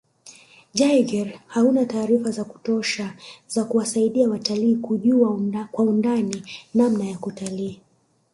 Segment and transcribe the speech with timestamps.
[0.73, 3.13] Jaeger hauna taarifa za kutosha
[3.47, 5.39] za kuwasaidia watalii kujua
[5.71, 6.43] kwa undani
[6.75, 7.81] namna ya kutalii